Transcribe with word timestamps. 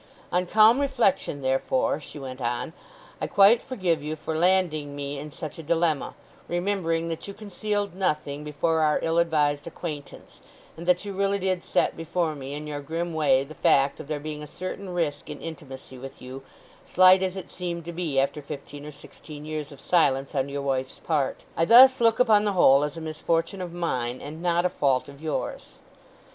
"On 0.31 0.47
calm 0.47 0.79
reflection, 0.79 1.43
therefore," 1.43 1.99
she 1.99 2.17
went 2.17 2.41
on, 2.41 2.73
"I 3.21 3.27
quite 3.27 3.61
forgive 3.61 4.01
you 4.01 4.15
for 4.15 4.35
landing 4.35 4.95
me 4.95 5.19
in 5.19 5.29
such 5.29 5.59
a 5.59 5.61
dilemma, 5.61 6.15
remembering 6.47 7.07
that 7.09 7.27
you 7.27 7.35
concealed 7.35 7.93
nothing 7.93 8.43
before 8.43 8.79
our 8.79 8.99
ill 9.03 9.19
advised 9.19 9.67
acquaintance; 9.67 10.41
and 10.75 10.87
that 10.87 11.05
you 11.05 11.13
really 11.13 11.37
did 11.37 11.63
set 11.63 11.95
before 11.95 12.33
me 12.33 12.55
in 12.55 12.65
your 12.65 12.81
grim 12.81 13.13
way 13.13 13.43
the 13.43 13.53
fact 13.53 13.99
of 13.99 14.07
there 14.07 14.19
being 14.19 14.41
a 14.41 14.47
certain 14.47 14.89
risk 14.89 15.29
in 15.29 15.39
intimacy 15.39 15.99
with 15.99 16.19
you, 16.19 16.41
slight 16.83 17.21
as 17.21 17.37
it 17.37 17.51
seemed 17.51 17.85
to 17.85 17.93
be 17.93 18.19
after 18.19 18.41
fifteen 18.41 18.87
or 18.87 18.91
sixteen 18.91 19.45
years 19.45 19.71
of 19.71 19.79
silence 19.79 20.33
on 20.33 20.49
your 20.49 20.63
wife's 20.63 20.97
part. 20.97 21.43
I 21.55 21.65
thus 21.65 22.01
look 22.01 22.19
upon 22.19 22.43
the 22.43 22.53
whole 22.53 22.83
as 22.83 22.97
a 22.97 23.01
misfortune 23.01 23.61
of 23.61 23.71
mine, 23.71 24.19
and 24.19 24.41
not 24.41 24.65
a 24.65 24.69
fault 24.69 25.07
of 25.07 25.21
yours. 25.21 25.73